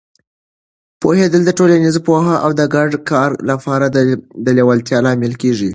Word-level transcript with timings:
پوهېدل 1.01 1.41
د 1.45 1.51
ټولنیزې 1.59 1.99
پوهې 2.07 2.35
او 2.43 2.49
د 2.59 2.61
ګډ 2.75 2.91
کار 3.11 3.29
لپاره 3.49 3.85
د 4.45 4.47
لیوالتیا 4.57 4.97
لامل 5.05 5.33
کېږي. 5.41 5.69